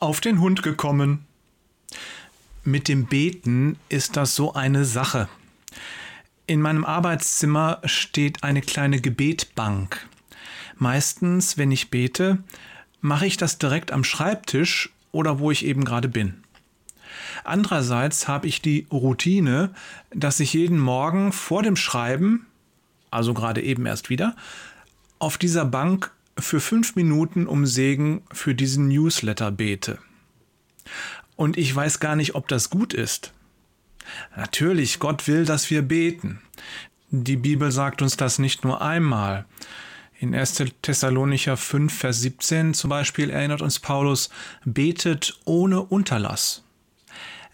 [0.00, 1.26] auf den Hund gekommen.
[2.64, 5.28] Mit dem Beten ist das so eine Sache.
[6.46, 10.08] In meinem Arbeitszimmer steht eine kleine Gebetbank.
[10.76, 12.42] Meistens, wenn ich bete,
[13.02, 16.42] mache ich das direkt am Schreibtisch oder wo ich eben gerade bin.
[17.44, 19.74] Andererseits habe ich die Routine,
[20.14, 22.46] dass ich jeden Morgen vor dem Schreiben,
[23.10, 24.34] also gerade eben erst wieder,
[25.18, 29.98] auf dieser Bank für fünf Minuten um Segen für diesen Newsletter bete.
[31.36, 33.32] Und ich weiß gar nicht, ob das gut ist.
[34.36, 36.40] Natürlich, Gott will, dass wir beten.
[37.10, 39.46] Die Bibel sagt uns das nicht nur einmal.
[40.18, 40.64] In 1.
[40.82, 44.28] Thessalonicher 5, Vers 17 zum Beispiel erinnert uns Paulus,
[44.64, 46.62] betet ohne Unterlass.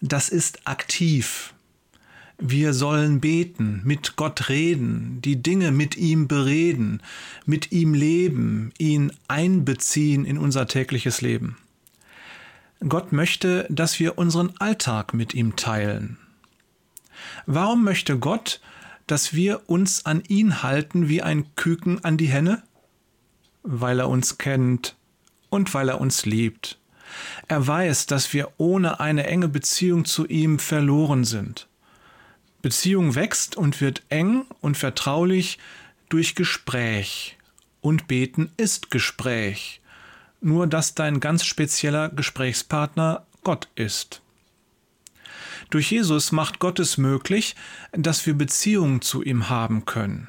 [0.00, 1.54] Das ist aktiv.
[2.38, 7.02] Wir sollen beten, mit Gott reden, die Dinge mit ihm bereden,
[7.46, 11.56] mit ihm leben, ihn einbeziehen in unser tägliches Leben.
[12.86, 16.18] Gott möchte, dass wir unseren Alltag mit ihm teilen.
[17.46, 18.60] Warum möchte Gott,
[19.06, 22.62] dass wir uns an ihn halten wie ein Küken an die Henne?
[23.62, 24.94] Weil er uns kennt
[25.48, 26.78] und weil er uns liebt.
[27.48, 31.66] Er weiß, dass wir ohne eine enge Beziehung zu ihm verloren sind.
[32.66, 35.58] Beziehung wächst und wird eng und vertraulich
[36.08, 37.36] durch Gespräch.
[37.80, 39.80] Und beten ist Gespräch.
[40.40, 44.20] Nur dass dein ganz spezieller Gesprächspartner Gott ist.
[45.70, 47.54] Durch Jesus macht Gott es möglich,
[47.92, 50.26] dass wir Beziehungen zu ihm haben können.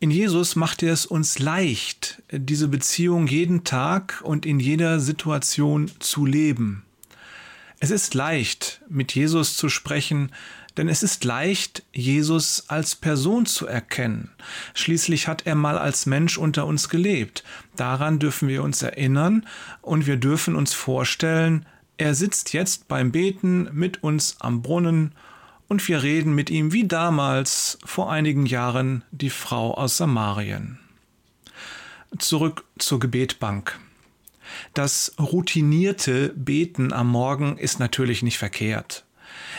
[0.00, 5.92] In Jesus macht er es uns leicht, diese Beziehung jeden Tag und in jeder Situation
[6.00, 6.85] zu leben.
[7.78, 10.32] Es ist leicht, mit Jesus zu sprechen,
[10.76, 14.30] denn es ist leicht, Jesus als Person zu erkennen.
[14.74, 17.44] Schließlich hat er mal als Mensch unter uns gelebt.
[17.76, 19.46] Daran dürfen wir uns erinnern
[19.82, 21.66] und wir dürfen uns vorstellen,
[21.98, 25.12] er sitzt jetzt beim Beten mit uns am Brunnen
[25.68, 30.78] und wir reden mit ihm wie damals vor einigen Jahren die Frau aus Samarien.
[32.18, 33.78] Zurück zur Gebetbank.
[34.74, 39.04] Das routinierte Beten am Morgen ist natürlich nicht verkehrt.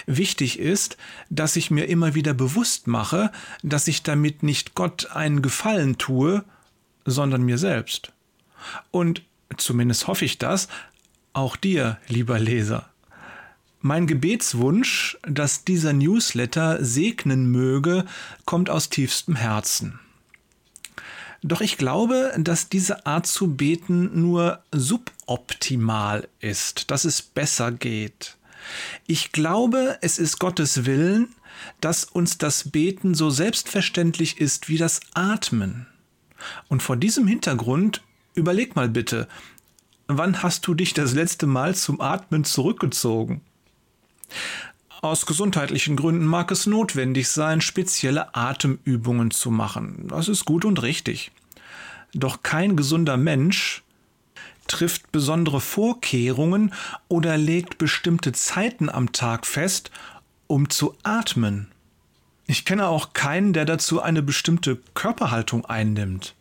[0.05, 0.97] Wichtig ist,
[1.29, 3.31] dass ich mir immer wieder bewusst mache,
[3.63, 6.43] dass ich damit nicht Gott einen Gefallen tue,
[7.05, 8.13] sondern mir selbst.
[8.91, 9.23] Und
[9.57, 10.67] zumindest hoffe ich das,
[11.33, 12.89] auch dir, lieber Leser.
[13.79, 18.05] Mein Gebetswunsch, dass dieser Newsletter segnen möge,
[18.45, 19.99] kommt aus tiefstem Herzen.
[21.43, 28.37] Doch ich glaube, dass diese Art zu beten nur suboptimal ist, dass es besser geht.
[29.05, 31.35] Ich glaube, es ist Gottes Willen,
[31.79, 35.87] dass uns das Beten so selbstverständlich ist wie das Atmen.
[36.67, 38.03] Und vor diesem Hintergrund
[38.35, 39.27] überleg mal bitte,
[40.07, 43.41] Wann hast du dich das letzte Mal zum Atmen zurückgezogen?
[45.01, 50.07] Aus gesundheitlichen Gründen mag es notwendig sein, spezielle Atemübungen zu machen.
[50.07, 51.31] Das ist gut und richtig.
[52.13, 53.83] Doch kein gesunder Mensch
[54.67, 56.73] trifft besondere Vorkehrungen
[57.07, 59.91] oder legt bestimmte Zeiten am Tag fest,
[60.47, 61.67] um zu atmen.
[62.47, 66.35] Ich kenne auch keinen, der dazu eine bestimmte Körperhaltung einnimmt.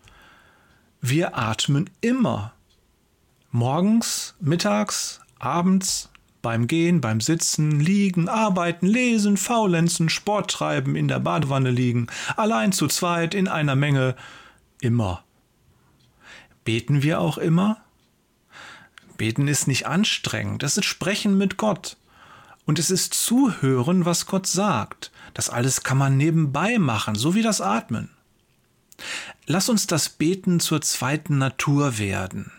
[1.01, 2.53] Wir atmen immer.
[3.51, 6.11] Morgens, mittags, abends,
[6.47, 12.71] beim Gehen, beim Sitzen, Liegen, Arbeiten, Lesen, Faulenzen, Sport treiben, in der Badewanne liegen, allein
[12.71, 14.15] zu zweit, in einer Menge,
[14.81, 15.25] immer.
[16.63, 17.79] Beten wir auch immer?
[19.17, 21.97] Beten ist nicht anstrengend, es ist Sprechen mit Gott.
[22.65, 25.11] Und es ist Zuhören, was Gott sagt.
[25.35, 28.09] Das alles kann man nebenbei machen, so wie das Atmen.
[29.47, 32.53] Lass uns das Beten zur zweiten Natur werden.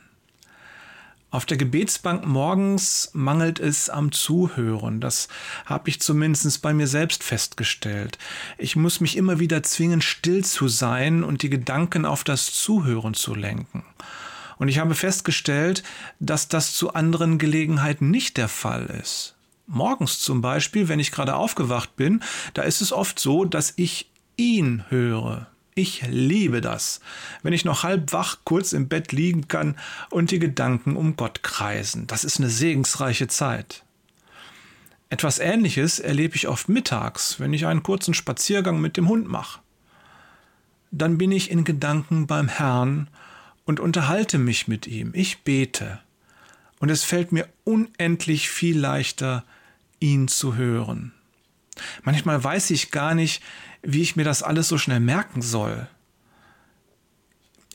[1.38, 5.00] Auf der Gebetsbank morgens mangelt es am Zuhören.
[5.00, 5.28] Das
[5.68, 8.18] habe ich zumindest bei mir selbst festgestellt.
[8.58, 13.14] Ich muss mich immer wieder zwingen, still zu sein und die Gedanken auf das Zuhören
[13.14, 13.86] zu lenken.
[14.58, 15.84] Und ich habe festgestellt,
[16.20, 19.36] dass das zu anderen Gelegenheiten nicht der Fall ist.
[19.68, 22.24] Morgens zum Beispiel, wenn ich gerade aufgewacht bin,
[22.56, 25.46] da ist es oft so, dass ich ihn höre,
[25.78, 27.00] ich liebe das,
[27.44, 29.78] wenn ich noch halb wach kurz im Bett liegen kann
[30.10, 32.08] und die Gedanken um Gott kreisen.
[32.08, 33.84] Das ist eine segensreiche Zeit.
[35.10, 39.62] Etwas Ähnliches erlebe ich oft mittags, wenn ich einen kurzen Spaziergang mit dem Hund mache.
[40.92, 43.08] Dann bin ich in Gedanken beim Herrn
[43.66, 45.12] und unterhalte mich mit ihm.
[45.14, 46.00] Ich bete.
[46.80, 49.44] Und es fällt mir unendlich viel leichter,
[50.00, 51.14] ihn zu hören.
[52.04, 53.42] Manchmal weiß ich gar nicht,
[53.82, 55.88] wie ich mir das alles so schnell merken soll.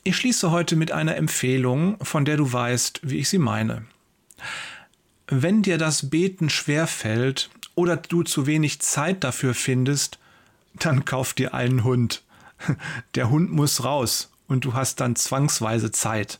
[0.03, 3.85] Ich schließe heute mit einer Empfehlung, von der du weißt, wie ich sie meine.
[5.27, 10.19] Wenn dir das Beten schwer fällt oder du zu wenig Zeit dafür findest,
[10.73, 12.23] dann kauf dir einen Hund.
[13.15, 16.39] Der Hund muss raus und du hast dann zwangsweise Zeit.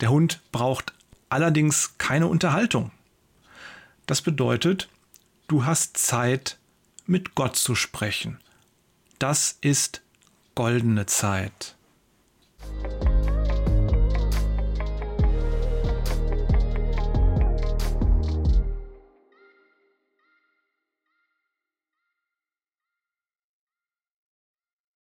[0.00, 0.92] Der Hund braucht
[1.28, 2.92] allerdings keine Unterhaltung.
[4.06, 4.88] Das bedeutet,
[5.48, 6.57] du hast Zeit,
[7.08, 8.38] mit Gott zu sprechen.
[9.18, 10.02] Das ist
[10.54, 11.74] goldene Zeit.